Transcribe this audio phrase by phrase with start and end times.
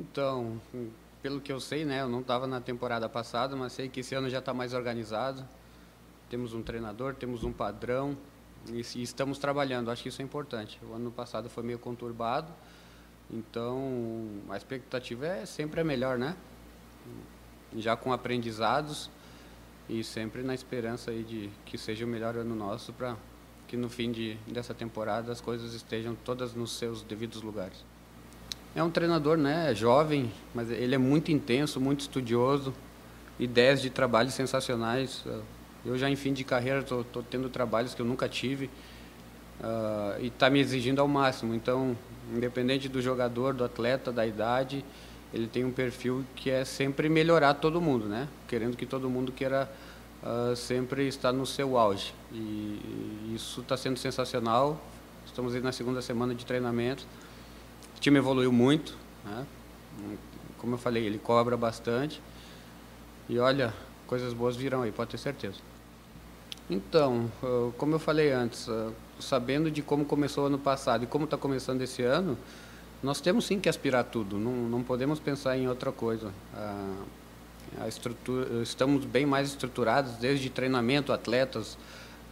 [0.00, 0.58] Então,
[1.22, 4.14] pelo que eu sei, né, eu não estava na temporada passada, mas sei que esse
[4.14, 5.46] ano já está mais organizado.
[6.30, 8.16] Temos um treinador, temos um padrão
[8.70, 9.90] e, e estamos trabalhando.
[9.90, 10.80] Acho que isso é importante.
[10.90, 12.50] O ano passado foi meio conturbado,
[13.30, 16.34] então a expectativa é sempre a melhor, né?
[17.76, 19.10] Já com aprendizados
[19.86, 23.16] e sempre na esperança aí de que seja o melhor ano nosso para
[23.68, 27.84] que no fim de, dessa temporada as coisas estejam todas nos seus devidos lugares.
[28.74, 32.72] É um treinador, né, jovem, mas ele é muito intenso, muito estudioso,
[33.38, 35.24] ideias de trabalho sensacionais.
[35.84, 38.66] Eu já em fim de carreira estou tendo trabalhos que eu nunca tive
[39.60, 41.52] uh, e está me exigindo ao máximo.
[41.52, 41.96] Então,
[42.32, 44.84] independente do jogador, do atleta, da idade,
[45.34, 48.28] ele tem um perfil que é sempre melhorar todo mundo, né?
[48.46, 49.68] Querendo que todo mundo queira
[50.22, 52.14] uh, sempre estar no seu auge.
[52.32, 54.80] E, e isso está sendo sensacional.
[55.26, 57.04] Estamos aí na segunda semana de treinamento.
[58.00, 59.44] O time evoluiu muito, né?
[60.56, 62.18] como eu falei, ele cobra bastante.
[63.28, 63.74] E olha,
[64.06, 65.58] coisas boas virão aí, pode ter certeza.
[66.70, 67.30] Então,
[67.76, 68.66] como eu falei antes,
[69.18, 72.38] sabendo de como começou o ano passado e como está começando esse ano,
[73.02, 76.32] nós temos sim que aspirar tudo, não, não podemos pensar em outra coisa.
[76.54, 76.94] A,
[77.82, 81.76] a estamos bem mais estruturados, desde treinamento, atletas,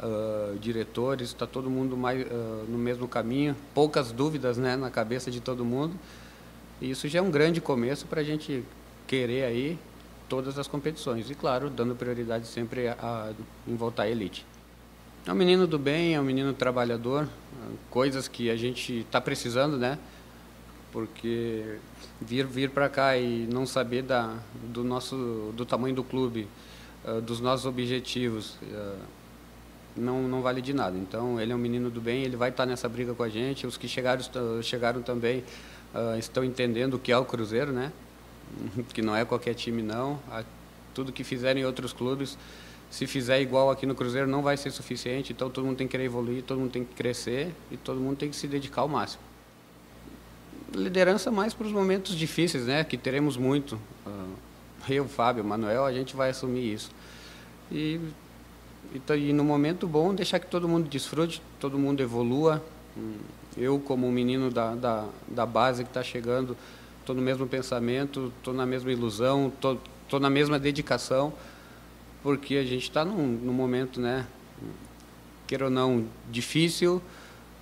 [0.00, 5.30] uh, diretores, está todo mundo mais, uh, no mesmo caminho, poucas dúvidas né, na cabeça
[5.30, 5.94] de todo mundo.
[6.80, 8.62] E isso já é um grande começo para a gente
[9.06, 9.78] querer aí
[10.28, 11.30] todas as competições.
[11.30, 13.32] E claro, dando prioridade sempre a, a,
[13.66, 14.44] em voltar à elite.
[15.26, 17.28] É um menino do bem, é um menino trabalhador,
[17.90, 19.98] coisas que a gente está precisando, né?
[20.92, 21.78] Porque
[22.20, 26.46] vir vir para cá e não saber da, do nosso do tamanho do clube,
[27.04, 28.98] uh, dos nossos objetivos, uh,
[29.96, 30.96] não, não vale de nada.
[30.96, 33.66] Então, ele é um menino do bem, ele vai estar nessa briga com a gente.
[33.66, 34.22] Os que chegaram,
[34.62, 35.42] chegaram também
[35.94, 37.92] uh, estão entendendo o que é o Cruzeiro, né?
[38.92, 40.18] que não é qualquer time, não.
[40.94, 42.38] Tudo que fizerem em outros clubes,
[42.90, 45.32] se fizer igual aqui no Cruzeiro, não vai ser suficiente.
[45.32, 48.16] Então, todo mundo tem que querer evoluir, todo mundo tem que crescer e todo mundo
[48.16, 49.22] tem que se dedicar ao máximo.
[50.74, 52.84] Liderança mais para os momentos difíceis, né?
[52.84, 53.78] Que teremos muito.
[54.06, 54.34] Uh,
[54.88, 56.90] eu, Fábio, Manuel, a gente vai assumir isso.
[57.70, 58.00] E
[58.94, 62.62] então, e no momento bom, deixar que todo mundo desfrute, todo mundo evolua.
[63.56, 66.56] Eu, como um menino da, da, da base que está chegando,
[67.00, 71.32] estou no mesmo pensamento, estou na mesma ilusão, estou na mesma dedicação,
[72.22, 74.26] porque a gente está num, num momento, né,
[75.46, 77.00] queira ou não, difícil,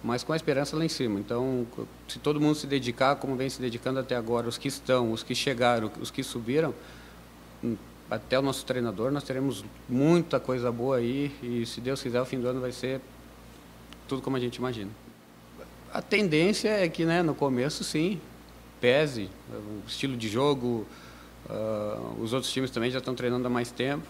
[0.03, 1.21] mas com a esperança lá em cima.
[1.21, 1.67] Então,
[2.09, 5.23] se todo mundo se dedicar, como vem se dedicando até agora, os que estão, os
[5.23, 6.75] que chegaram, os que subiram,
[8.11, 12.25] até o nosso treinador, nós teremos muita coisa boa aí e se Deus quiser o
[12.25, 13.01] fim do ano vai ser
[14.07, 14.91] tudo como a gente imagina.
[15.93, 18.21] A tendência é que, né, no começo sim,
[18.81, 20.87] pese o estilo de jogo,
[21.49, 24.07] uh, os outros times também já estão treinando há mais tempo.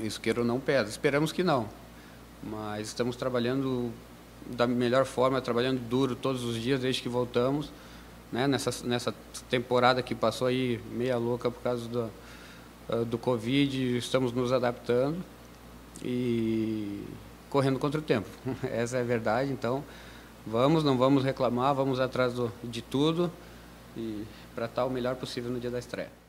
[0.00, 0.90] Isso queira ou não pesa.
[0.90, 1.68] Esperamos que não,
[2.42, 3.92] mas estamos trabalhando
[4.46, 7.70] da melhor forma, trabalhando duro todos os dias desde que voltamos.
[8.32, 9.14] Né, nessa, nessa
[9.48, 12.10] temporada que passou aí meia louca por causa do,
[12.88, 15.22] ah, do Covid, estamos nos adaptando
[16.04, 17.04] e
[17.50, 18.28] correndo contra o tempo.
[18.64, 19.84] Essa é a verdade, então
[20.46, 23.30] vamos, não vamos reclamar, vamos atrás do, de tudo
[23.96, 24.24] e
[24.54, 26.23] para estar o melhor possível no dia da estreia.